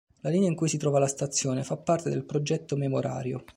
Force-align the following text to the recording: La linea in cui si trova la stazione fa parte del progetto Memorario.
La 0.21 0.31
linea 0.31 0.49
in 0.49 0.55
cui 0.55 0.67
si 0.67 0.79
trova 0.79 0.97
la 0.97 1.05
stazione 1.05 1.63
fa 1.63 1.77
parte 1.77 2.09
del 2.09 2.23
progetto 2.25 2.75
Memorario. 2.75 3.43